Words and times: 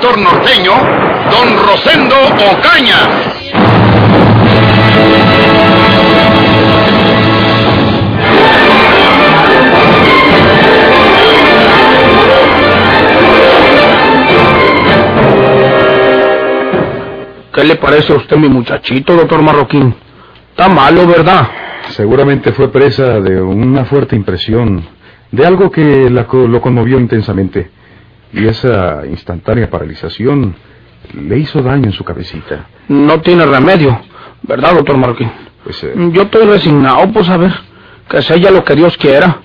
escritor 0.00 0.18
norteño, 0.18 0.72
don 1.30 1.58
Rosendo 1.66 2.14
Ocaña. 2.52 2.96
¿Qué 17.52 17.64
le 17.64 17.76
parece 17.76 18.14
a 18.14 18.16
usted 18.16 18.36
mi 18.38 18.48
muchachito, 18.48 19.14
doctor 19.14 19.42
Marroquín? 19.42 19.94
Está 20.50 20.68
malo, 20.68 21.06
¿verdad? 21.06 21.46
Seguramente 21.90 22.52
fue 22.52 22.72
presa 22.72 23.20
de 23.20 23.42
una 23.42 23.84
fuerte 23.84 24.16
impresión, 24.16 24.82
de 25.30 25.44
algo 25.44 25.70
que 25.70 26.08
la 26.08 26.26
lo 26.30 26.60
conmovió 26.62 26.98
intensamente. 26.98 27.79
Y 28.32 28.46
esa 28.46 29.04
instantánea 29.06 29.68
paralización 29.70 30.54
le 31.14 31.38
hizo 31.38 31.62
daño 31.62 31.86
en 31.86 31.92
su 31.92 32.04
cabecita. 32.04 32.66
No 32.88 33.20
tiene 33.20 33.44
remedio, 33.46 34.00
¿verdad, 34.42 34.74
doctor 34.74 34.96
Marroquín? 34.96 35.30
Pues 35.64 35.82
eh, 35.84 35.94
Yo 36.12 36.22
estoy 36.22 36.46
resignado, 36.46 37.10
pues 37.12 37.28
a 37.28 37.36
ver, 37.36 37.52
que 38.08 38.22
sea 38.22 38.36
ya 38.36 38.50
lo 38.50 38.64
que 38.64 38.74
Dios 38.74 38.96
quiera. 38.96 39.38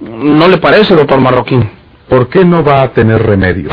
¿No 0.00 0.48
le 0.48 0.58
parece, 0.58 0.94
doctor 0.94 1.20
Marroquín? 1.20 1.70
¿por 2.08 2.28
qué 2.28 2.44
no 2.44 2.62
va 2.62 2.82
a 2.82 2.92
tener 2.92 3.22
remedio? 3.22 3.70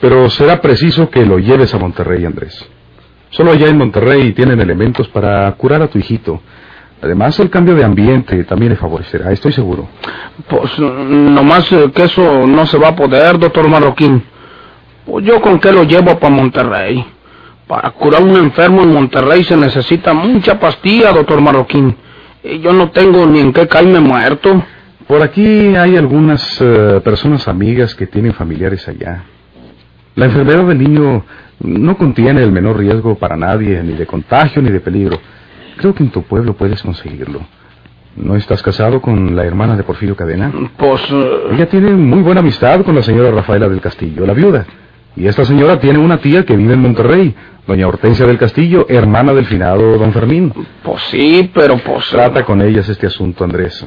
Pero 0.00 0.28
será 0.30 0.60
preciso 0.60 1.08
que 1.10 1.24
lo 1.24 1.38
lleves 1.38 1.72
a 1.74 1.78
Monterrey, 1.78 2.24
Andrés. 2.24 2.68
Solo 3.30 3.52
allá 3.52 3.68
en 3.68 3.78
Monterrey 3.78 4.32
tienen 4.32 4.60
elementos 4.60 5.08
para 5.08 5.50
curar 5.52 5.82
a 5.82 5.88
tu 5.88 5.98
hijito. 5.98 6.40
Además, 7.04 7.38
el 7.38 7.50
cambio 7.50 7.74
de 7.74 7.84
ambiente 7.84 8.44
también 8.44 8.70
le 8.70 8.76
favorecerá, 8.76 9.30
estoy 9.30 9.52
seguro. 9.52 9.86
Pues 10.48 10.78
nomás 10.78 11.70
eh, 11.70 11.90
que 11.94 12.04
eso 12.04 12.46
no 12.46 12.64
se 12.64 12.78
va 12.78 12.88
a 12.88 12.96
poder, 12.96 13.38
doctor 13.38 13.68
Marroquín. 13.68 14.24
Pues 15.04 15.22
yo 15.26 15.38
con 15.42 15.60
qué 15.60 15.70
lo 15.70 15.82
llevo 15.84 16.18
para 16.18 16.34
Monterrey. 16.34 17.04
Para 17.66 17.90
curar 17.90 18.22
un 18.22 18.36
enfermo 18.38 18.82
en 18.82 18.94
Monterrey 18.94 19.44
se 19.44 19.54
necesita 19.54 20.14
mucha 20.14 20.58
pastilla, 20.58 21.12
doctor 21.12 21.42
Marroquín. 21.42 21.94
Y 22.42 22.60
yo 22.60 22.72
no 22.72 22.90
tengo 22.90 23.26
ni 23.26 23.40
en 23.40 23.52
qué 23.52 23.68
caerme 23.68 24.00
muerto. 24.00 24.64
Por 25.06 25.20
aquí 25.20 25.76
hay 25.76 25.98
algunas 25.98 26.58
eh, 26.62 27.02
personas 27.04 27.46
amigas 27.48 27.94
que 27.94 28.06
tienen 28.06 28.32
familiares 28.32 28.88
allá. 28.88 29.24
La 30.14 30.24
enfermedad 30.24 30.64
del 30.64 30.78
niño 30.78 31.22
no 31.60 31.98
contiene 31.98 32.42
el 32.42 32.50
menor 32.50 32.78
riesgo 32.78 33.14
para 33.16 33.36
nadie, 33.36 33.82
ni 33.82 33.92
de 33.92 34.06
contagio 34.06 34.62
ni 34.62 34.70
de 34.70 34.80
peligro. 34.80 35.18
Creo 35.76 35.94
que 35.94 36.02
en 36.02 36.10
tu 36.10 36.22
pueblo 36.22 36.54
puedes 36.54 36.82
conseguirlo. 36.82 37.40
¿No 38.16 38.36
estás 38.36 38.62
casado 38.62 39.00
con 39.02 39.34
la 39.34 39.44
hermana 39.44 39.76
de 39.76 39.82
Porfirio 39.82 40.14
Cadena? 40.14 40.52
Pues 40.76 41.02
eh, 41.10 41.32
Ella 41.52 41.68
tiene 41.68 41.90
muy 41.90 42.22
buena 42.22 42.40
amistad 42.40 42.82
con 42.82 42.94
la 42.94 43.02
señora 43.02 43.30
Rafaela 43.32 43.68
del 43.68 43.80
Castillo, 43.80 44.24
la 44.24 44.34
viuda. 44.34 44.66
Y 45.16 45.26
esta 45.26 45.44
señora 45.44 45.80
tiene 45.80 45.98
una 45.98 46.18
tía 46.18 46.44
que 46.44 46.56
vive 46.56 46.74
en 46.74 46.80
Monterrey, 46.80 47.34
doña 47.66 47.88
Hortensia 47.88 48.26
del 48.26 48.38
Castillo, 48.38 48.86
hermana 48.88 49.32
del 49.32 49.46
finado 49.46 49.98
don 49.98 50.12
Fermín. 50.12 50.52
pues 50.82 51.02
sí, 51.10 51.50
pero 51.54 51.76
pues... 51.78 52.08
Trata 52.10 52.44
con 52.44 52.62
ellas 52.62 52.88
este 52.88 53.06
asunto, 53.06 53.44
Andrés. 53.44 53.84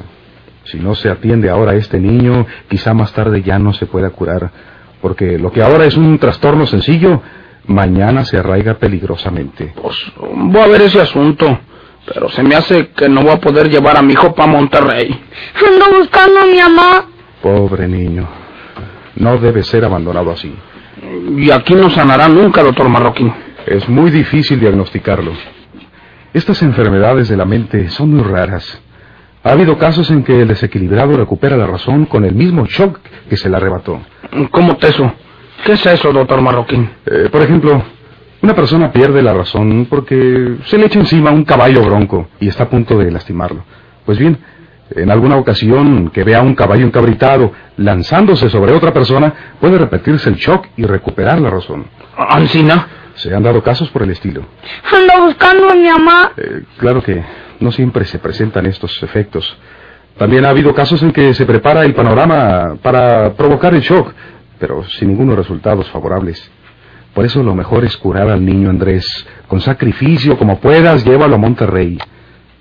Si 0.64 0.78
no 0.78 0.94
se 0.94 1.08
atiende 1.08 1.48
ahora 1.48 1.72
a 1.72 1.76
este 1.76 1.98
niño, 1.98 2.46
quizá 2.68 2.92
más 2.92 3.12
tarde 3.14 3.42
ya 3.42 3.58
no 3.58 3.72
se 3.72 3.86
pueda 3.86 4.10
curar, 4.10 4.50
porque 5.00 5.38
lo 5.38 5.50
que 5.50 5.62
ahora 5.62 5.86
es 5.86 5.96
un 5.96 6.18
trastorno 6.18 6.66
sencillo, 6.66 7.22
mañana 7.66 8.24
se 8.26 8.36
arraiga 8.36 8.74
peligrosamente. 8.74 9.72
Pues 9.80 9.96
voy 10.20 10.60
a 10.60 10.66
ver 10.66 10.82
ese 10.82 11.00
asunto. 11.00 11.58
Pero 12.12 12.30
se 12.30 12.42
me 12.42 12.54
hace 12.54 12.88
que 12.88 13.08
no 13.08 13.22
voy 13.22 13.32
a 13.32 13.40
poder 13.40 13.68
llevar 13.68 13.96
a 13.96 14.02
mi 14.02 14.14
hijo 14.14 14.34
para 14.34 14.50
Monterrey. 14.50 15.08
Ando 15.54 15.98
buscando 15.98 16.40
a 16.40 16.46
mi 16.46 16.58
mamá. 16.58 17.04
Pobre 17.42 17.86
niño. 17.86 18.26
No 19.16 19.36
debe 19.38 19.62
ser 19.62 19.84
abandonado 19.84 20.30
así. 20.30 20.54
Y 21.36 21.50
aquí 21.50 21.74
no 21.74 21.90
sanará 21.90 22.28
nunca, 22.28 22.62
doctor 22.62 22.88
Marroquín. 22.88 23.32
Es 23.66 23.88
muy 23.88 24.10
difícil 24.10 24.58
diagnosticarlo. 24.58 25.32
Estas 26.32 26.62
enfermedades 26.62 27.28
de 27.28 27.36
la 27.36 27.44
mente 27.44 27.88
son 27.90 28.14
muy 28.14 28.22
raras. 28.22 28.80
Ha 29.44 29.52
habido 29.52 29.78
casos 29.78 30.10
en 30.10 30.24
que 30.24 30.42
el 30.42 30.48
desequilibrado 30.48 31.16
recupera 31.16 31.56
la 31.56 31.66
razón 31.66 32.06
con 32.06 32.24
el 32.24 32.34
mismo 32.34 32.66
shock 32.66 32.98
que 33.28 33.36
se 33.36 33.48
le 33.48 33.56
arrebató. 33.56 34.00
¿Cómo 34.50 34.76
te 34.76 34.88
eso? 34.88 35.12
¿Qué 35.64 35.72
es 35.72 35.86
eso, 35.86 36.12
doctor 36.12 36.40
Marroquín? 36.40 36.90
Eh, 37.06 37.28
por 37.30 37.42
ejemplo, 37.42 37.82
una 38.42 38.54
persona 38.54 38.92
pierde 38.92 39.22
la 39.22 39.34
razón 39.34 39.86
porque 39.90 40.56
se 40.66 40.78
le 40.78 40.86
echa 40.86 41.00
encima 41.00 41.30
un 41.30 41.44
caballo 41.44 41.82
bronco 41.82 42.28
y 42.40 42.48
está 42.48 42.64
a 42.64 42.70
punto 42.70 42.96
de 42.98 43.10
lastimarlo. 43.10 43.64
Pues 44.04 44.18
bien, 44.18 44.38
en 44.90 45.10
alguna 45.10 45.36
ocasión 45.36 46.10
que 46.10 46.24
vea 46.24 46.40
un 46.40 46.54
caballo 46.54 46.86
encabritado 46.86 47.52
lanzándose 47.76 48.48
sobre 48.48 48.72
otra 48.72 48.92
persona, 48.92 49.32
puede 49.60 49.78
repetirse 49.78 50.30
el 50.30 50.36
shock 50.36 50.66
y 50.76 50.84
recuperar 50.84 51.40
la 51.40 51.50
razón. 51.50 51.86
¿Ancina? 52.16 52.86
Se 53.14 53.34
han 53.34 53.42
dado 53.42 53.62
casos 53.62 53.90
por 53.90 54.02
el 54.02 54.10
estilo. 54.10 54.44
Ando 54.92 55.26
buscando 55.26 55.70
a 55.70 55.74
mi 55.74 55.88
mamá. 55.88 56.32
Eh, 56.36 56.62
claro 56.78 57.02
que 57.02 57.22
no 57.58 57.72
siempre 57.72 58.04
se 58.04 58.20
presentan 58.20 58.66
estos 58.66 59.02
efectos. 59.02 59.58
También 60.16 60.44
ha 60.44 60.50
habido 60.50 60.74
casos 60.74 61.02
en 61.02 61.12
que 61.12 61.34
se 61.34 61.44
prepara 61.44 61.84
el 61.84 61.94
panorama 61.94 62.76
para 62.80 63.34
provocar 63.34 63.74
el 63.74 63.80
shock, 63.80 64.12
pero 64.58 64.84
sin 64.84 65.08
ningunos 65.08 65.36
resultados 65.36 65.90
favorables. 65.90 66.50
Por 67.14 67.24
eso 67.24 67.42
lo 67.42 67.54
mejor 67.54 67.84
es 67.84 67.96
curar 67.96 68.28
al 68.28 68.44
niño 68.44 68.70
Andrés. 68.70 69.26
Con 69.48 69.60
sacrificio, 69.60 70.38
como 70.38 70.58
puedas, 70.60 71.04
llévalo 71.04 71.34
a 71.34 71.38
Monterrey. 71.38 71.98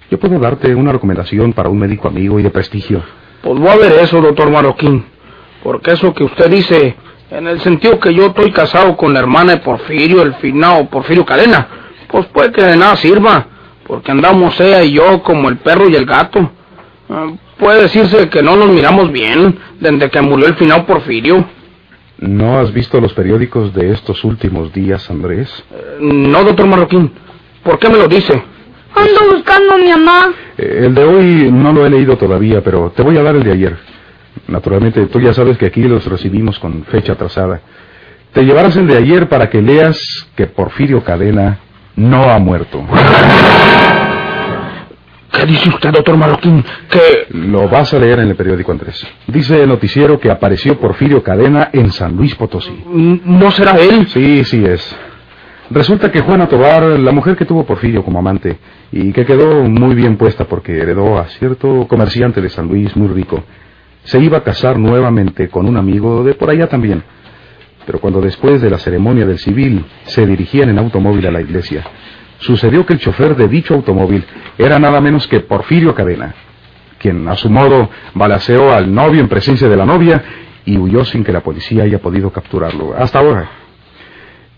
Yo 0.09 0.19
puedo 0.19 0.39
darte 0.39 0.73
una 0.73 0.91
recomendación 0.91 1.53
para 1.53 1.69
un 1.69 1.77
médico 1.77 2.07
amigo 2.07 2.39
y 2.39 2.43
de 2.43 2.49
prestigio. 2.49 3.03
Pues 3.41 3.59
voy 3.59 3.69
a 3.69 3.75
ver 3.75 3.91
eso, 4.01 4.21
doctor 4.21 4.49
Marroquín. 4.49 5.05
Porque 5.63 5.91
eso 5.91 6.13
que 6.13 6.23
usted 6.23 6.49
dice, 6.49 6.95
en 7.29 7.47
el 7.47 7.59
sentido 7.59 7.99
que 7.99 8.13
yo 8.13 8.27
estoy 8.27 8.51
casado 8.51 8.95
con 8.95 9.13
la 9.13 9.19
hermana 9.19 9.53
de 9.53 9.59
Porfirio, 9.59 10.21
el 10.21 10.35
finado 10.35 10.89
Porfirio 10.89 11.25
Cadena, 11.25 11.67
pues 12.07 12.25
puede 12.27 12.51
que 12.51 12.63
de 12.63 12.77
nada 12.77 12.95
sirva. 12.95 13.47
Porque 13.85 14.11
andamos 14.11 14.59
ella 14.59 14.83
y 14.83 14.93
yo 14.93 15.21
como 15.23 15.49
el 15.49 15.57
perro 15.57 15.89
y 15.89 15.95
el 15.95 16.05
gato. 16.05 16.51
Ah, 17.09 17.27
puede 17.57 17.83
decirse 17.83 18.29
que 18.29 18.41
no 18.41 18.55
nos 18.55 18.69
miramos 18.69 19.11
bien 19.11 19.57
desde 19.79 20.09
que 20.09 20.21
murió 20.21 20.47
el 20.47 20.55
finado 20.55 20.85
Porfirio. 20.85 21.45
¿No 22.19 22.59
has 22.59 22.73
visto 22.73 22.99
los 22.99 23.13
periódicos 23.13 23.73
de 23.73 23.91
estos 23.91 24.23
últimos 24.23 24.73
días, 24.73 25.09
Andrés? 25.09 25.49
Eh, 25.71 25.97
no, 26.01 26.43
doctor 26.43 26.65
Marroquín. 26.65 27.11
¿Por 27.63 27.77
qué 27.77 27.89
me 27.89 27.97
lo 27.97 28.07
dice? 28.07 28.33
Ando 28.95 29.35
buscando 29.35 29.73
a 29.73 29.77
mi 29.77 29.89
mamá. 29.89 30.33
Eh, 30.57 30.83
el 30.85 30.95
de 30.95 31.03
hoy 31.03 31.51
no 31.51 31.71
lo 31.73 31.85
he 31.85 31.89
leído 31.89 32.17
todavía, 32.17 32.63
pero 32.63 32.91
te 32.95 33.03
voy 33.03 33.17
a 33.17 33.23
dar 33.23 33.35
el 33.35 33.43
de 33.43 33.51
ayer. 33.51 33.77
Naturalmente, 34.47 35.05
tú 35.07 35.19
ya 35.19 35.33
sabes 35.33 35.57
que 35.57 35.67
aquí 35.67 35.83
los 35.83 36.05
recibimos 36.05 36.57
con 36.57 36.83
fecha 36.85 37.13
atrasada. 37.13 37.61
Te 38.33 38.43
llevarás 38.43 38.75
el 38.77 38.87
de 38.87 38.97
ayer 38.97 39.29
para 39.29 39.49
que 39.49 39.61
leas 39.61 40.27
que 40.35 40.47
Porfirio 40.47 41.03
Cadena 41.03 41.59
no 41.95 42.23
ha 42.31 42.39
muerto. 42.39 42.83
¿Qué 45.37 45.45
dice 45.45 45.69
usted, 45.69 45.91
doctor 45.91 46.17
Marroquín? 46.17 46.63
Que... 46.89 47.27
Lo 47.37 47.69
vas 47.69 47.93
a 47.93 47.99
leer 47.99 48.19
en 48.19 48.29
el 48.29 48.35
periódico, 48.35 48.71
Andrés. 48.71 49.05
Dice 49.27 49.61
el 49.61 49.69
noticiero 49.69 50.19
que 50.19 50.31
apareció 50.31 50.79
Porfirio 50.79 51.21
Cadena 51.21 51.69
en 51.73 51.91
San 51.91 52.15
Luis 52.15 52.33
Potosí. 52.33 52.71
mm, 52.71 53.17
¿No 53.23 53.51
será 53.51 53.77
él? 53.77 54.07
Sí, 54.07 54.43
sí 54.43 54.65
es. 54.65 54.97
Resulta 55.69 56.11
que 56.11 56.21
Juana 56.21 56.47
Tobar, 56.47 56.83
la 56.83 57.11
mujer 57.11 57.35
que 57.35 57.45
tuvo 57.45 57.65
Porfirio 57.65 58.03
como 58.03 58.17
amante, 58.17 58.57
y 58.91 59.11
que 59.11 59.25
quedó 59.25 59.63
muy 59.63 59.93
bien 59.93 60.17
puesta 60.17 60.45
porque 60.45 60.71
heredó 60.75 61.19
a 61.19 61.27
cierto 61.27 61.87
comerciante 61.87 62.41
de 62.41 62.49
San 62.49 62.67
Luis 62.67 62.95
muy 62.95 63.09
rico, 63.09 63.43
se 64.05 64.19
iba 64.19 64.37
a 64.39 64.43
casar 64.43 64.79
nuevamente 64.79 65.49
con 65.49 65.67
un 65.67 65.77
amigo 65.77 66.23
de 66.23 66.33
por 66.33 66.49
allá 66.49 66.67
también. 66.67 67.03
Pero 67.85 67.99
cuando 67.99 68.21
después 68.21 68.61
de 68.61 68.69
la 68.69 68.79
ceremonia 68.79 69.25
del 69.25 69.37
civil 69.37 69.85
se 70.05 70.25
dirigían 70.25 70.69
en 70.69 70.79
automóvil 70.79 71.27
a 71.27 71.31
la 71.31 71.41
iglesia, 71.41 71.83
sucedió 72.39 72.85
que 72.85 72.93
el 72.93 72.99
chofer 72.99 73.35
de 73.35 73.47
dicho 73.47 73.73
automóvil 73.73 74.25
era 74.57 74.79
nada 74.79 75.01
menos 75.01 75.27
que 75.27 75.39
Porfirio 75.39 75.93
Cadena, 75.95 76.33
quien 76.99 77.27
a 77.27 77.35
su 77.35 77.49
modo 77.49 77.89
balaceó 78.13 78.71
al 78.71 78.93
novio 78.93 79.21
en 79.21 79.27
presencia 79.27 79.67
de 79.67 79.77
la 79.77 79.85
novia 79.85 80.23
y 80.65 80.77
huyó 80.77 81.05
sin 81.05 81.23
que 81.23 81.31
la 81.31 81.41
policía 81.41 81.83
haya 81.83 81.99
podido 81.99 82.31
capturarlo. 82.31 82.93
Hasta 82.97 83.19
ahora. 83.19 83.49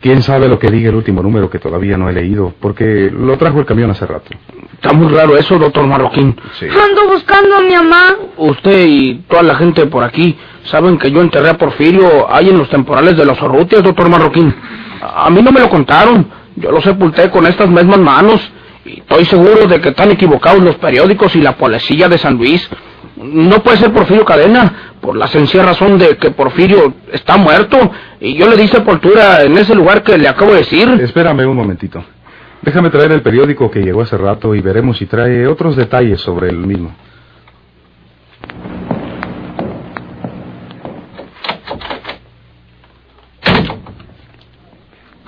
¿Quién 0.01 0.21
sabe 0.23 0.47
lo 0.47 0.57
que 0.57 0.71
diga 0.71 0.89
el 0.89 0.95
último 0.95 1.21
número 1.21 1.49
que 1.49 1.59
todavía 1.59 1.97
no 1.97 2.09
he 2.09 2.13
leído? 2.13 2.53
Porque 2.61 3.11
lo 3.11 3.37
trajo 3.37 3.59
el 3.59 3.65
camión 3.65 3.91
hace 3.91 4.05
rato. 4.05 4.29
Está 4.73 4.93
muy 4.93 5.13
raro 5.13 5.35
eso, 5.35 5.59
doctor 5.59 5.85
Marroquín. 5.87 6.39
Sí. 6.57 6.67
Ando 6.67 7.09
buscando 7.11 7.57
a 7.57 7.61
mi 7.61 7.73
mamá. 7.73 8.15
Usted 8.37 8.85
y 8.87 9.15
toda 9.27 9.43
la 9.43 9.55
gente 9.55 9.87
por 9.87 10.05
aquí 10.05 10.37
saben 10.63 10.97
que 10.97 11.11
yo 11.11 11.21
enterré 11.21 11.49
a 11.49 11.57
Porfirio 11.57 12.33
ahí 12.33 12.49
en 12.49 12.57
los 12.57 12.69
temporales 12.69 13.17
de 13.17 13.25
los 13.25 13.41
Orrutias, 13.41 13.83
doctor 13.83 14.07
Marroquín. 14.09 14.55
A 15.01 15.29
mí 15.29 15.41
no 15.41 15.51
me 15.51 15.59
lo 15.59 15.69
contaron. 15.69 16.38
Yo 16.59 16.71
lo 16.71 16.81
sepulté 16.81 17.29
con 17.29 17.45
estas 17.47 17.69
mismas 17.69 17.99
manos. 17.99 18.51
Y 18.85 18.99
estoy 18.99 19.25
seguro 19.25 19.67
de 19.67 19.79
que 19.81 19.89
están 19.89 20.11
equivocados 20.11 20.61
los 20.61 20.75
periódicos 20.75 21.35
y 21.35 21.41
la 21.41 21.55
policía 21.55 22.09
de 22.09 22.17
San 22.17 22.37
Luis. 22.37 22.69
No 23.15 23.61
puede 23.61 23.77
ser 23.77 23.91
Porfirio 23.91 24.23
Cadena, 24.23 24.93
por 25.01 25.15
la 25.15 25.27
sencilla 25.27 25.63
razón 25.65 25.97
de 25.97 26.17
que 26.17 26.31
Porfirio 26.31 26.93
está 27.11 27.37
muerto. 27.37 27.77
Y 28.19 28.35
yo 28.35 28.47
le 28.49 28.57
di 28.57 28.67
sepultura 28.67 29.43
en 29.43 29.57
ese 29.57 29.75
lugar 29.75 30.03
que 30.03 30.17
le 30.17 30.27
acabo 30.27 30.51
de 30.51 30.59
decir. 30.59 30.89
Espérame 31.01 31.45
un 31.45 31.55
momentito. 31.55 32.03
Déjame 32.61 32.89
traer 32.89 33.11
el 33.13 33.21
periódico 33.21 33.71
que 33.71 33.81
llegó 33.81 34.01
hace 34.01 34.17
rato 34.17 34.53
y 34.53 34.61
veremos 34.61 34.97
si 34.97 35.05
trae 35.05 35.47
otros 35.47 35.75
detalles 35.77 36.19
sobre 36.19 36.49
el 36.49 36.57
mismo. 36.57 36.93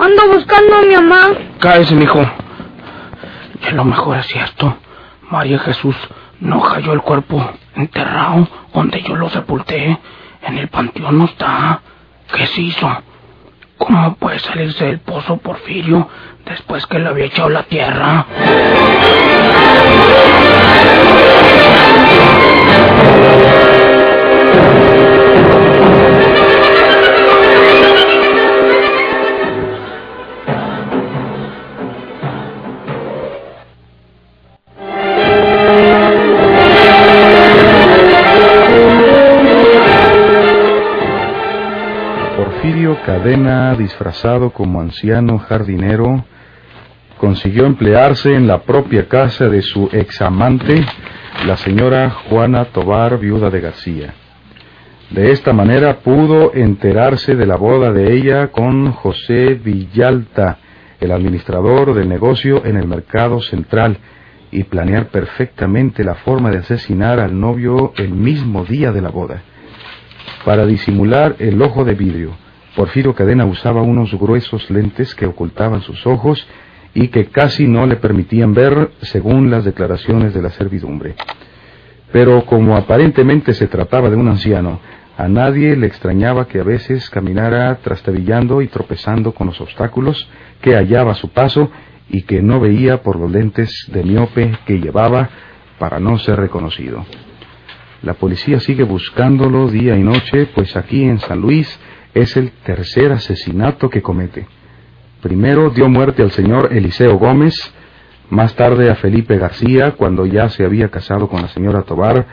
Ando 0.01 0.33
buscando 0.33 0.77
a 0.77 0.81
mi 0.81 0.95
mamá. 0.95 1.27
Cállese, 1.59 1.93
mijo. 1.93 2.19
Y 3.61 3.67
a 3.67 3.71
lo 3.73 3.83
mejor 3.85 4.17
es 4.17 4.25
cierto. 4.25 4.75
María 5.29 5.59
Jesús 5.59 5.95
no 6.39 6.59
cayó 6.59 6.93
el 6.93 7.01
cuerpo 7.01 7.51
enterrado 7.75 8.47
donde 8.73 9.03
yo 9.03 9.15
lo 9.15 9.29
sepulté. 9.29 9.99
En 10.41 10.57
el 10.57 10.69
panteón 10.69 11.19
no 11.19 11.25
está. 11.25 11.81
¿Qué 12.33 12.47
se 12.47 12.61
hizo? 12.61 12.89
¿Cómo 13.77 14.15
puede 14.15 14.39
salirse 14.39 14.85
del 14.85 14.99
pozo 15.01 15.37
Porfirio 15.37 16.09
después 16.45 16.87
que 16.87 16.97
le 16.97 17.07
había 17.07 17.25
echado 17.25 17.49
la 17.49 17.61
tierra? 17.63 18.25
Cadena, 43.05 43.73
disfrazado 43.73 44.51
como 44.51 44.79
anciano 44.79 45.39
jardinero, 45.39 46.23
consiguió 47.17 47.65
emplearse 47.65 48.35
en 48.35 48.45
la 48.45 48.61
propia 48.61 49.07
casa 49.07 49.49
de 49.49 49.63
su 49.63 49.89
examante, 49.91 50.85
la 51.47 51.57
señora 51.57 52.11
Juana 52.11 52.65
Tobar, 52.65 53.17
viuda 53.17 53.49
de 53.49 53.59
García. 53.59 54.13
De 55.09 55.31
esta 55.31 55.51
manera 55.51 56.01
pudo 56.01 56.53
enterarse 56.53 57.35
de 57.35 57.47
la 57.47 57.55
boda 57.57 57.91
de 57.91 58.13
ella 58.13 58.51
con 58.51 58.91
José 58.91 59.55
Villalta, 59.55 60.59
el 60.99 61.11
administrador 61.11 61.95
del 61.95 62.07
negocio 62.07 62.63
en 62.65 62.77
el 62.77 62.87
mercado 62.87 63.41
central, 63.41 63.97
y 64.51 64.65
planear 64.65 65.07
perfectamente 65.07 66.03
la 66.03 66.15
forma 66.15 66.51
de 66.51 66.59
asesinar 66.59 67.19
al 67.19 67.39
novio 67.39 67.93
el 67.97 68.11
mismo 68.11 68.63
día 68.63 68.91
de 68.91 69.01
la 69.01 69.09
boda. 69.09 69.41
Para 70.45 70.67
disimular 70.67 71.35
el 71.39 71.59
ojo 71.63 71.83
de 71.83 71.95
vidrio, 71.95 72.35
Porfirio 72.75 73.13
Cadena 73.13 73.45
usaba 73.45 73.81
unos 73.81 74.13
gruesos 74.13 74.69
lentes 74.69 75.13
que 75.15 75.25
ocultaban 75.25 75.81
sus 75.81 76.05
ojos 76.07 76.47
y 76.93 77.09
que 77.09 77.27
casi 77.27 77.67
no 77.67 77.85
le 77.85 77.97
permitían 77.97 78.53
ver 78.53 78.91
según 79.01 79.49
las 79.51 79.65
declaraciones 79.65 80.33
de 80.33 80.41
la 80.41 80.49
servidumbre. 80.49 81.15
Pero 82.11 82.45
como 82.45 82.75
aparentemente 82.75 83.53
se 83.53 83.67
trataba 83.67 84.09
de 84.09 84.15
un 84.15 84.27
anciano, 84.27 84.79
a 85.17 85.27
nadie 85.27 85.75
le 85.75 85.87
extrañaba 85.87 86.47
que 86.47 86.59
a 86.59 86.63
veces 86.63 87.09
caminara 87.09 87.75
trastabillando 87.77 88.61
y 88.61 88.67
tropezando 88.67 89.33
con 89.33 89.47
los 89.47 89.59
obstáculos 89.61 90.27
que 90.61 90.75
hallaba 90.75 91.11
a 91.11 91.15
su 91.15 91.29
paso 91.29 91.69
y 92.09 92.23
que 92.23 92.41
no 92.41 92.59
veía 92.59 93.01
por 93.03 93.17
los 93.17 93.31
lentes 93.31 93.89
de 93.91 94.03
miope 94.03 94.51
que 94.65 94.79
llevaba 94.79 95.29
para 95.77 95.99
no 95.99 96.17
ser 96.19 96.39
reconocido. 96.39 97.05
La 98.03 98.15
policía 98.15 98.59
sigue 98.59 98.83
buscándolo 98.83 99.67
día 99.69 99.95
y 99.95 100.03
noche, 100.03 100.47
pues 100.55 100.75
aquí 100.75 101.03
en 101.03 101.19
San 101.19 101.39
Luis 101.39 101.79
es 102.13 102.35
el 102.37 102.51
tercer 102.63 103.11
asesinato 103.11 103.89
que 103.89 104.01
comete. 104.01 104.47
Primero 105.21 105.69
dio 105.69 105.87
muerte 105.87 106.23
al 106.23 106.31
señor 106.31 106.69
Eliseo 106.71 107.17
Gómez, 107.17 107.73
más 108.29 108.55
tarde 108.55 108.89
a 108.89 108.95
Felipe 108.95 109.37
García 109.37 109.91
cuando 109.91 110.25
ya 110.25 110.49
se 110.49 110.65
había 110.65 110.89
casado 110.89 111.27
con 111.27 111.41
la 111.41 111.47
señora 111.49 111.83
Tobar, 111.83 112.25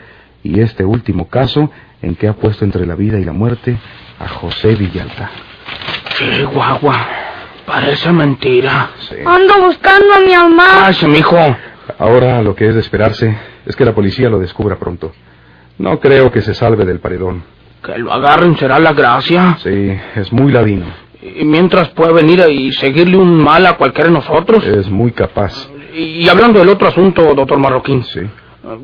y 0.43 0.61
este 0.61 0.85
último 0.85 1.27
caso 1.27 1.69
en 2.01 2.15
que 2.15 2.27
ha 2.27 2.33
puesto 2.33 2.65
entre 2.65 2.85
la 2.85 2.95
vida 2.95 3.19
y 3.19 3.25
la 3.25 3.33
muerte 3.33 3.77
a 4.19 4.27
José 4.27 4.75
Villalta. 4.75 5.29
¡Qué 6.17 6.45
guagua! 6.45 7.07
Parece 7.65 8.11
mentira. 8.11 8.89
Sí. 8.99 9.15
Ando 9.25 9.65
buscando 9.65 10.13
a 10.13 10.19
mi 10.19 10.33
mamá. 10.33 10.65
Cállese, 10.81 11.07
mijo. 11.07 11.37
Ahora 11.99 12.41
lo 12.41 12.55
que 12.55 12.67
es 12.67 12.73
de 12.73 12.81
esperarse 12.81 13.37
es 13.65 13.75
que 13.75 13.85
la 13.85 13.93
policía 13.93 14.29
lo 14.29 14.39
descubra 14.39 14.77
pronto. 14.77 15.11
No 15.77 15.99
creo 15.99 16.31
que 16.31 16.41
se 16.41 16.53
salve 16.53 16.85
del 16.85 16.99
paredón. 16.99 17.43
Que 17.83 17.97
lo 17.97 18.11
agarren 18.11 18.57
será 18.57 18.79
la 18.79 18.93
gracia. 18.93 19.57
Sí, 19.63 19.97
es 20.15 20.31
muy 20.33 20.51
ladino. 20.51 20.85
Y 21.21 21.43
mientras 21.45 21.89
puede 21.89 22.13
venir 22.13 22.43
y 22.49 22.71
seguirle 22.73 23.17
un 23.17 23.35
mal 23.41 23.65
a 23.65 23.73
cualquiera 23.77 24.07
de 24.09 24.13
nosotros. 24.15 24.65
Es 24.65 24.89
muy 24.89 25.11
capaz. 25.11 25.69
Y 25.93 26.27
hablando 26.29 26.59
del 26.59 26.69
otro 26.69 26.87
asunto, 26.87 27.33
doctor 27.33 27.57
Marroquín, 27.59 28.03
Sí. 28.03 28.21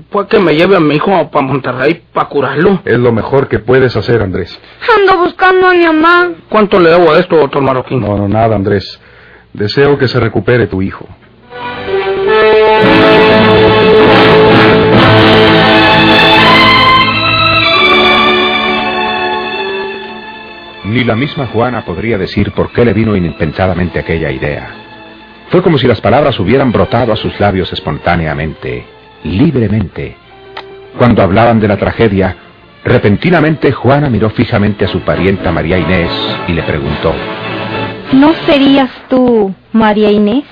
pues 0.09 0.27
que 0.27 0.39
me 0.39 0.55
lleve 0.55 0.75
a 0.75 0.79
mi 0.79 0.95
hijo 0.95 1.29
para 1.29 1.45
Monterrey 1.45 2.01
para 2.11 2.27
curarlo. 2.27 2.81
Es 2.85 2.97
lo 2.97 3.11
mejor 3.11 3.47
que 3.47 3.59
puedes 3.59 3.95
hacer, 3.95 4.21
Andrés. 4.21 4.57
Ando 4.97 5.23
buscando 5.23 5.67
a 5.67 5.73
mi 5.73 5.85
mamá. 5.85 6.29
¿Cuánto 6.49 6.79
le 6.79 6.89
debo 6.89 7.11
a 7.11 7.19
esto, 7.19 7.35
doctor 7.37 7.61
Marroquín? 7.61 8.01
No, 8.01 8.17
no, 8.17 8.27
nada, 8.27 8.55
Andrés. 8.55 8.99
Deseo 9.53 9.97
que 9.97 10.07
se 10.07 10.19
recupere 10.19 10.67
tu 10.67 10.81
hijo. 10.81 11.07
Ni 20.95 21.03
la 21.03 21.17
misma 21.17 21.47
Juana 21.47 21.83
podría 21.83 22.17
decir 22.17 22.53
por 22.53 22.71
qué 22.71 22.85
le 22.85 22.93
vino 22.93 23.17
inesperadamente 23.17 23.99
aquella 23.99 24.31
idea. 24.31 24.69
Fue 25.49 25.61
como 25.61 25.77
si 25.77 25.87
las 25.87 25.99
palabras 25.99 26.39
hubieran 26.39 26.71
brotado 26.71 27.11
a 27.11 27.17
sus 27.17 27.37
labios 27.37 27.73
espontáneamente, 27.73 28.85
libremente. 29.25 30.15
Cuando 30.97 31.21
hablaban 31.21 31.59
de 31.59 31.67
la 31.67 31.75
tragedia, 31.75 32.37
repentinamente 32.85 33.73
Juana 33.73 34.09
miró 34.09 34.29
fijamente 34.29 34.85
a 34.85 34.87
su 34.87 35.01
parienta 35.01 35.51
María 35.51 35.77
Inés 35.77 36.11
y 36.47 36.53
le 36.53 36.63
preguntó. 36.63 37.13
¿No 38.13 38.31
serías 38.45 38.89
tú, 39.09 39.53
María 39.73 40.09
Inés? 40.09 40.45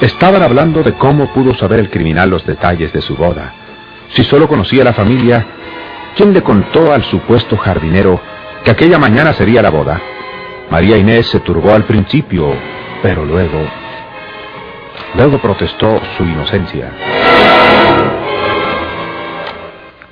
Estaban 0.00 0.44
hablando 0.44 0.84
de 0.84 0.92
cómo 0.92 1.32
pudo 1.32 1.52
saber 1.56 1.80
el 1.80 1.90
criminal 1.90 2.30
los 2.30 2.46
detalles 2.46 2.92
de 2.92 3.02
su 3.02 3.16
boda. 3.16 3.52
Si 4.10 4.22
solo 4.22 4.46
conocía 4.46 4.84
la 4.84 4.92
familia, 4.92 5.44
¿quién 6.16 6.32
le 6.32 6.44
contó 6.44 6.92
al 6.92 7.02
supuesto 7.02 7.56
jardinero 7.56 8.37
que 8.68 8.72
aquella 8.72 8.98
mañana 8.98 9.32
sería 9.32 9.62
la 9.62 9.70
boda? 9.70 9.98
María 10.70 10.98
Inés 10.98 11.26
se 11.28 11.40
turbó 11.40 11.72
al 11.72 11.84
principio, 11.84 12.54
pero 13.00 13.24
luego... 13.24 13.66
Luego 15.14 15.38
protestó 15.38 15.98
su 16.18 16.24
inocencia. 16.24 16.92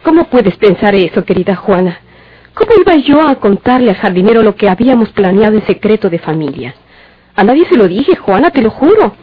¿Cómo 0.02 0.24
puedes 0.30 0.56
pensar 0.56 0.94
eso, 0.94 1.22
querida 1.22 1.54
Juana? 1.54 1.98
¿Cómo 2.54 2.72
iba 2.80 2.96
yo 2.96 3.28
a 3.28 3.34
contarle 3.34 3.90
al 3.90 3.96
jardinero 3.96 4.42
lo 4.42 4.56
que 4.56 4.70
habíamos 4.70 5.10
planeado 5.10 5.56
en 5.56 5.66
secreto 5.66 6.08
de 6.08 6.18
familia? 6.18 6.74
A 7.34 7.44
nadie 7.44 7.66
se 7.68 7.76
lo 7.76 7.86
dije, 7.86 8.16
Juana, 8.16 8.52
te 8.52 8.62
lo 8.62 8.70
juro. 8.70 9.14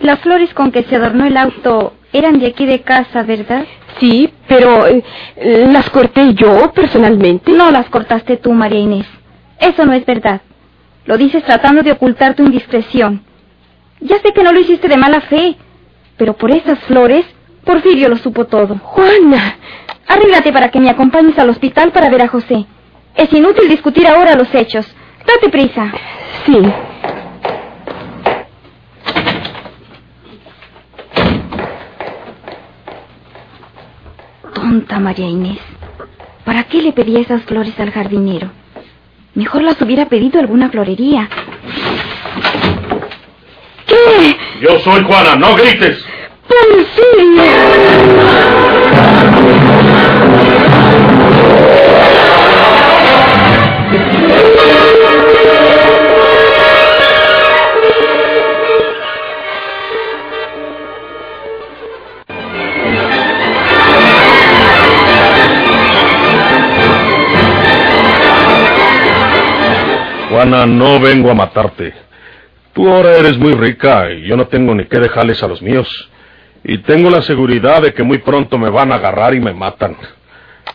Las 0.00 0.18
flores 0.18 0.52
con 0.52 0.70
que 0.70 0.82
se 0.82 0.96
adornó 0.96 1.24
el 1.24 1.38
auto 1.38 1.94
eran 2.12 2.38
de 2.38 2.48
aquí 2.48 2.66
de 2.66 2.82
casa, 2.82 3.22
¿verdad? 3.22 3.64
Sí, 3.98 4.32
pero 4.48 4.86
eh, 4.86 5.02
las 5.70 5.90
corté 5.90 6.34
yo 6.34 6.72
personalmente. 6.72 7.52
No 7.52 7.70
las 7.70 7.88
cortaste 7.88 8.36
tú, 8.36 8.52
María 8.52 8.80
Inés. 8.80 9.06
Eso 9.58 9.84
no 9.84 9.92
es 9.92 10.04
verdad. 10.06 10.40
Lo 11.04 11.16
dices 11.16 11.42
tratando 11.44 11.82
de 11.82 11.92
ocultar 11.92 12.34
tu 12.34 12.44
indiscreción. 12.44 13.22
Ya 14.00 14.18
sé 14.18 14.32
que 14.32 14.42
no 14.42 14.52
lo 14.52 14.60
hiciste 14.60 14.88
de 14.88 14.96
mala 14.96 15.20
fe, 15.20 15.56
pero 16.16 16.34
por 16.34 16.50
esas 16.50 16.78
flores, 16.80 17.24
Porfirio 17.64 18.08
lo 18.08 18.16
supo 18.16 18.46
todo. 18.46 18.76
Juana, 18.78 19.56
Arréglate 20.12 20.52
para 20.52 20.70
que 20.70 20.80
me 20.80 20.90
acompañes 20.90 21.38
al 21.38 21.48
hospital 21.48 21.92
para 21.92 22.10
ver 22.10 22.22
a 22.22 22.28
José. 22.28 22.66
Es 23.14 23.32
inútil 23.32 23.68
discutir 23.68 24.06
ahora 24.06 24.34
los 24.34 24.52
hechos. 24.54 24.86
Date 25.26 25.48
prisa. 25.48 25.92
sí. 26.44 26.58
Tonta 34.72 34.98
María 34.98 35.28
Inés. 35.28 35.58
¿Para 36.46 36.64
qué 36.64 36.80
le 36.80 36.92
pedía 36.92 37.20
esas 37.20 37.42
flores 37.42 37.78
al 37.78 37.90
jardinero? 37.90 38.50
Mejor 39.34 39.62
las 39.64 39.78
hubiera 39.82 40.06
pedido 40.06 40.40
alguna 40.40 40.70
florería. 40.70 41.28
¿Qué? 43.86 44.34
Yo 44.62 44.78
soy 44.78 45.04
Juana, 45.04 45.36
no 45.36 45.54
grites. 45.56 46.02
Porfirio. 46.48 47.42
No 70.66 71.00
vengo 71.00 71.30
a 71.30 71.34
matarte. 71.34 71.94
Tú 72.72 72.88
ahora 72.88 73.16
eres 73.16 73.36
muy 73.38 73.54
rica 73.54 74.10
y 74.10 74.22
yo 74.22 74.36
no 74.36 74.46
tengo 74.46 74.74
ni 74.74 74.84
qué 74.86 74.98
dejarles 74.98 75.42
a 75.42 75.48
los 75.48 75.60
míos. 75.60 76.10
Y 76.64 76.78
tengo 76.78 77.10
la 77.10 77.22
seguridad 77.22 77.82
de 77.82 77.92
que 77.92 78.02
muy 78.02 78.18
pronto 78.18 78.56
me 78.56 78.70
van 78.70 78.92
a 78.92 78.96
agarrar 78.96 79.34
y 79.34 79.40
me 79.40 79.52
matan. 79.52 79.96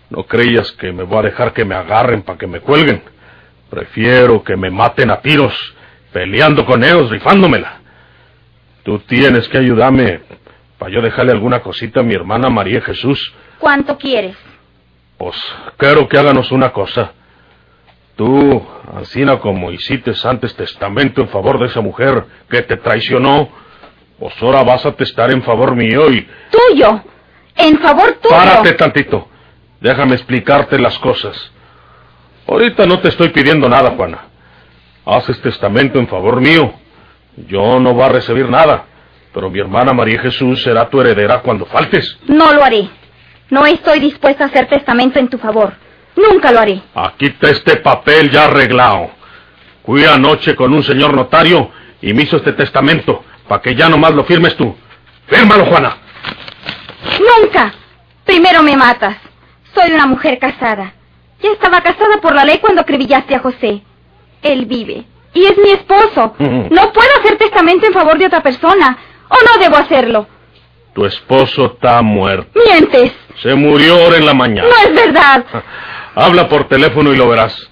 No 0.10 0.24
creías 0.24 0.72
que 0.74 0.92
me 0.92 1.04
voy 1.04 1.20
a 1.20 1.22
dejar 1.24 1.54
que 1.54 1.66
me 1.66 1.76
agarren 1.76 2.22
para 2.22 2.38
que 2.38 2.48
me 2.48 2.60
cuelguen. 2.60 3.02
Prefiero 3.70 4.44
que 4.44 4.56
me 4.56 4.70
maten 4.70 5.10
a 5.12 5.22
tiros, 5.22 5.54
peleando 6.12 6.66
con 6.66 6.84
ellos, 6.84 7.10
rifándomela. 7.10 7.80
Tú 8.84 9.00
tienes 9.00 9.48
que 9.50 9.58
ayudarme 9.58 10.22
para 10.78 10.92
yo 10.92 11.02
dejarle 11.02 11.32
alguna 11.32 11.62
cosita 11.62 12.02
a 12.02 12.04
mi 12.04 12.14
hermana 12.14 12.50
María 12.50 12.82
Jesús. 12.82 13.34
¿Cuánto 13.60 13.98
quieres? 13.98 14.38
Pues 15.18 15.36
quiero 15.78 16.08
que 16.08 16.18
háganos 16.18 16.52
una 16.52 16.72
cosa. 16.72 17.14
Tú, 18.18 18.66
Ancina, 18.96 19.40
como 19.40 19.72
hiciste 19.72 20.12
antes 20.26 20.56
testamento 20.56 21.22
en 21.22 21.30
favor 21.30 21.60
de 21.60 21.68
esa 21.68 21.82
mujer 21.82 22.26
que 22.50 22.64
te 22.64 22.76
traicionó, 22.78 23.48
pues 24.20 24.34
ahora 24.42 24.64
vas 24.64 24.84
a 24.88 24.92
testar 24.94 25.32
en 25.32 25.44
favor 25.44 25.76
mío 25.76 26.10
y... 26.12 26.28
Tuyo. 26.50 27.04
En 27.56 27.78
favor 27.78 28.18
tuyo. 28.22 28.36
Párate 28.36 28.74
tantito. 28.74 29.28
Déjame 29.80 30.16
explicarte 30.16 30.80
las 30.80 30.98
cosas. 30.98 31.52
Ahorita 32.48 32.88
no 32.88 33.00
te 33.00 33.10
estoy 33.10 33.30
pidiendo 33.30 33.70
nada, 33.70 33.92
Juana. 33.92 34.26
Haces 35.06 35.40
testamento 35.42 36.00
en 36.00 36.08
favor 36.08 36.42
mío. 36.42 36.74
Yo 37.48 37.80
no 37.80 37.94
voy 37.94 38.04
a 38.04 38.10
recibir 38.10 38.50
nada. 38.50 38.86
Pero 39.32 39.52
mi 39.52 39.60
hermana 39.60 39.94
María 39.94 40.20
Jesús 40.22 40.64
será 40.64 40.90
tu 40.90 41.00
heredera 41.00 41.42
cuando 41.42 41.66
faltes. 41.68 42.18
No 42.28 42.52
lo 42.52 42.64
haré. 42.64 42.90
No 43.52 43.64
estoy 43.68 44.00
dispuesta 44.00 44.46
a 44.46 44.48
hacer 44.48 44.68
testamento 44.68 45.20
en 45.20 45.28
tu 45.30 45.38
favor. 45.38 45.74
Nunca 46.18 46.52
lo 46.52 46.60
haré. 46.60 46.82
Aquí 46.96 47.28
está 47.28 47.50
este 47.52 47.78
papel 47.78 48.30
ya 48.30 48.46
arreglado. 48.46 49.12
Fui 49.86 50.04
anoche 50.04 50.56
con 50.56 50.74
un 50.74 50.84
señor 50.84 51.14
notario 51.14 51.72
y 52.02 52.14
me 52.14 52.24
hizo 52.24 52.38
este 52.38 52.54
testamento 52.54 53.24
para 53.48 53.62
que 53.62 53.76
ya 53.76 53.88
nomás 53.88 54.14
lo 54.14 54.26
firmes 54.26 54.56
tú. 54.58 54.76
Fírmalo, 55.28 55.66
Juana. 55.66 55.96
Nunca. 57.20 57.74
Primero 58.26 58.62
me 58.64 58.76
matas. 58.76 59.16
Soy 59.74 59.92
una 59.92 60.08
mujer 60.08 60.40
casada. 60.40 60.94
Ya 61.42 61.52
estaba 61.52 61.82
casada 61.82 62.20
por 62.20 62.34
la 62.34 62.44
ley 62.44 62.58
cuando 62.60 62.82
acribillaste 62.82 63.36
a 63.36 63.40
José. 63.40 63.82
Él 64.42 64.66
vive. 64.66 65.06
Y 65.34 65.46
es 65.46 65.58
mi 65.58 65.70
esposo. 65.70 66.36
No 66.40 66.92
puedo 66.94 67.10
hacer 67.20 67.38
testamento 67.38 67.86
en 67.86 67.94
favor 67.94 68.18
de 68.18 68.26
otra 68.26 68.42
persona. 68.42 68.98
¿O 69.30 69.36
no 69.36 69.62
debo 69.62 69.78
hacerlo? 69.78 70.28
Tu 70.94 71.06
esposo 71.06 71.74
está 71.74 72.02
muerto. 72.02 72.60
Mientes. 72.66 73.12
Se 73.42 73.54
murió 73.54 74.04
ahora 74.04 74.18
en 74.18 74.26
la 74.26 74.34
mañana. 74.34 74.68
No 74.68 74.90
es 74.90 74.96
verdad. 74.96 75.46
Habla 76.20 76.50
por 76.50 76.68
teléfono 76.68 77.14
y 77.14 77.16
lo 77.16 77.30
verás. 77.30 77.70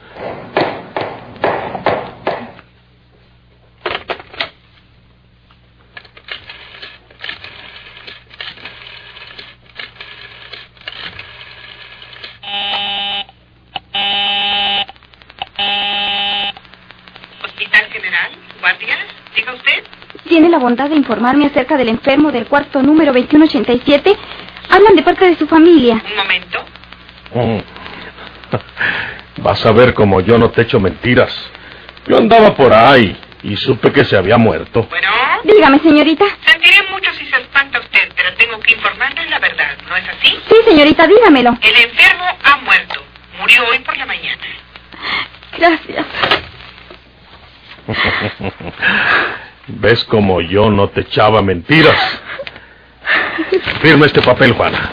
Hospital 17.44 17.86
General, 17.92 18.32
guardia, 18.60 18.96
diga 19.36 19.54
usted. 19.56 19.84
¿Tiene 20.30 20.50
la 20.50 20.60
bondad 20.60 20.90
de 20.90 20.96
informarme 20.98 21.48
acerca 21.48 21.78
del 21.78 21.90
enfermo 21.90 22.32
del 22.32 22.46
cuarto 22.46 22.84
número 22.84 23.12
2187? 23.12 24.16
Hablan 24.70 24.96
de 24.96 25.02
parte 25.02 25.26
de 25.26 25.36
su 25.36 25.48
familia. 25.48 26.00
Un 26.08 26.16
momento. 26.16 27.75
Vas 29.46 29.64
a 29.64 29.72
ver 29.72 29.94
como 29.94 30.22
yo 30.22 30.40
no 30.40 30.50
te 30.50 30.64
echo 30.64 30.80
mentiras. 30.80 31.32
Yo 32.08 32.18
andaba 32.18 32.56
por 32.56 32.74
ahí 32.74 33.16
y 33.44 33.56
supe 33.56 33.92
que 33.92 34.04
se 34.04 34.18
había 34.18 34.40
muerto. 34.40 34.88
Bueno, 34.90 35.08
Dígame, 35.44 35.78
señorita. 35.78 36.26
sentiré 36.44 36.82
mucho 36.90 37.14
si 37.14 37.28
se 37.28 37.38
espanta 37.42 37.80
usted, 37.80 38.10
pero 38.16 38.34
tengo 38.34 38.60
que 38.60 38.74
informarle 38.74 39.30
la 39.30 39.38
verdad, 39.38 39.78
¿no 39.88 39.96
es 39.98 40.04
así? 40.10 40.36
Sí, 40.50 40.56
señorita, 40.68 41.06
dígamelo. 41.06 41.56
El 41.62 41.76
enfermo 41.76 42.26
ha 42.44 42.58
muerto. 42.58 43.04
Murió 43.40 43.68
hoy 43.68 43.78
por 43.80 43.96
la 43.96 44.08
mañana. 44.08 44.42
Gracias. 45.60 46.06
¿Ves 49.68 50.04
como 50.06 50.42
yo 50.42 50.72
no 50.72 50.90
te 50.90 51.02
echaba 51.02 51.44
mentiras? 51.44 52.20
Firma 53.84 54.08
este 54.08 54.24
papel, 54.24 54.54
Juana. 54.54 54.90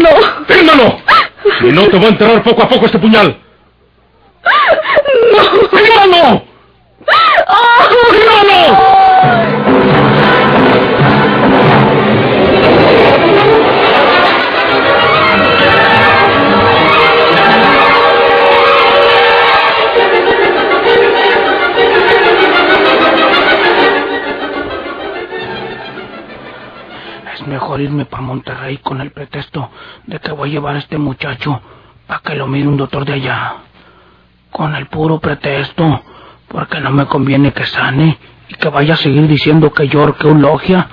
No. 0.00 0.44
¡Fírmalo! 0.46 1.01
Y 1.62 1.72
no 1.72 1.88
te 1.88 1.96
voy 1.96 2.06
a 2.06 2.08
enterrar 2.08 2.42
poco 2.42 2.62
a 2.62 2.68
poco 2.68 2.86
este 2.86 2.98
puñal. 2.98 3.38
No. 5.32 5.68
¡Fírmalo! 5.70 6.42
¡Fírmalo! 8.10 9.11
Irme 27.82 28.04
para 28.04 28.22
Monterrey 28.22 28.78
con 28.78 29.00
el 29.00 29.10
pretexto 29.10 29.70
de 30.06 30.18
que 30.18 30.32
voy 30.32 30.50
a 30.50 30.52
llevar 30.52 30.76
a 30.76 30.78
este 30.78 30.98
muchacho 30.98 31.60
para 32.06 32.20
que 32.20 32.34
lo 32.34 32.46
mire 32.46 32.68
un 32.68 32.76
doctor 32.76 33.04
de 33.04 33.14
allá. 33.14 33.54
Con 34.50 34.74
el 34.74 34.86
puro 34.86 35.18
pretexto, 35.18 36.02
porque 36.48 36.80
no 36.80 36.90
me 36.90 37.06
conviene 37.06 37.52
que 37.52 37.64
sane 37.64 38.18
y 38.48 38.54
que 38.54 38.68
vaya 38.68 38.94
a 38.94 38.98
seguir 38.98 39.26
diciendo 39.26 39.72
que 39.72 39.88
yo 39.88 40.14
que 40.14 40.26
un 40.26 40.42
logia. 40.42 40.88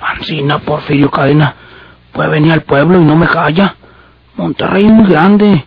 Ancina, 0.00 0.58
Porfirio 0.58 1.10
Cadena, 1.10 1.54
puede 2.12 2.28
venir 2.30 2.52
al 2.52 2.62
pueblo 2.62 3.00
y 3.00 3.04
no 3.04 3.16
me 3.16 3.26
calla. 3.26 3.76
Monterrey 4.36 4.86
es 4.86 4.92
muy 4.92 5.08
grande. 5.10 5.66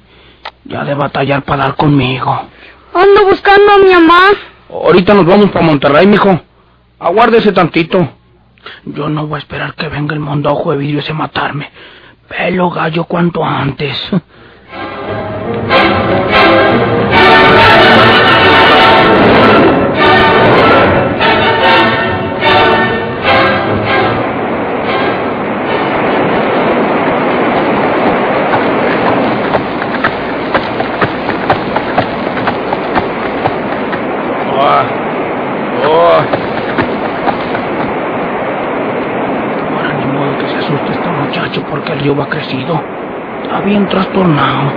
Ya 0.66 0.84
de 0.84 0.94
batallar 0.94 1.44
para 1.44 1.64
dar 1.66 1.76
conmigo. 1.76 2.32
Ando 2.94 3.26
buscando 3.26 3.72
a 3.72 3.78
mi 3.78 3.92
mamá. 3.92 4.32
Ahorita 4.70 5.14
nos 5.14 5.26
vamos 5.26 5.50
para 5.52 5.66
Monterrey, 5.66 6.08
mijo. 6.08 6.40
Aguárdese 7.00 7.52
tantito. 7.52 8.19
Yo 8.86 9.10
no 9.10 9.28
voy 9.28 9.38
a 9.38 9.40
esperar 9.40 9.74
que 9.76 9.88
venga 9.88 10.14
el 10.14 10.20
mondojo 10.20 10.72
de 10.72 10.78
vidrio 10.78 11.00
ese 11.00 11.14
matarme. 11.14 11.70
Pelo 12.28 12.70
gallo 12.70 13.06
cuanto 13.06 13.44
antes. 13.44 14.12
Crecido. 42.50 42.82
Está 43.44 43.60
bien 43.62 43.88
trastornado. 43.88 44.74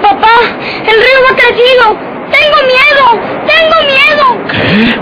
Papá, 0.00 0.34
el 0.78 0.96
río 0.96 1.20
va 1.28 1.36
crecido. 1.36 1.96
Tengo 2.30 2.58
miedo. 2.66 3.06
Tengo 3.46 3.76
miedo. 3.86 4.26
¿Qué? 4.50 5.00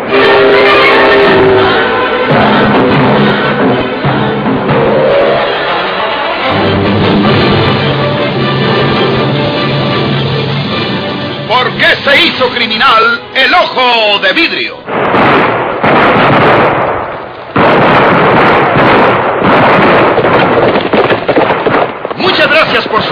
¿Por 11.48 11.66
qué 11.76 11.96
se 12.04 12.26
hizo 12.26 12.48
criminal 12.50 13.22
el 13.34 13.54
ojo 13.54 14.18
de 14.20 14.32
vidrio? 14.32 14.88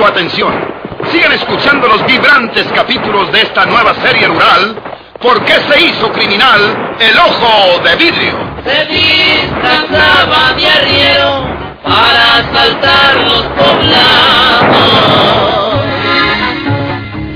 atención. 0.08 0.52
Sigan 1.10 1.32
escuchando 1.32 1.88
los 1.88 2.04
vibrantes 2.06 2.66
capítulos 2.74 3.30
de 3.32 3.42
esta 3.42 3.66
nueva 3.66 3.92
serie 3.94 4.26
rural. 4.26 4.76
¿Por 5.20 5.44
qué 5.44 5.54
se 5.68 5.80
hizo 5.82 6.10
criminal 6.12 6.94
el 6.98 7.18
ojo 7.18 7.78
de 7.82 7.96
vidrio? 7.96 8.38
Se 8.64 8.86
disfrazaba 8.86 10.54
de 10.54 10.66
arriero 10.68 11.46
para 11.82 12.38
asaltar 12.38 13.16
los 13.16 13.42
poblados, 13.42 14.76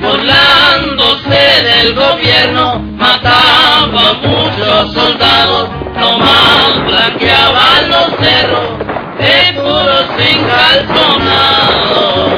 burlándose 0.02 1.62
del 1.62 1.94
gobierno, 1.94 2.80
mataba 2.96 3.80
a 3.80 3.86
muchos 4.22 4.92
soldados, 4.92 5.70
nomás 5.96 6.84
blanqueaban 6.84 7.88
los 7.88 8.10
cerros 8.20 8.78
de 9.18 9.52
puros 9.54 10.06
encalzonados. 10.18 12.29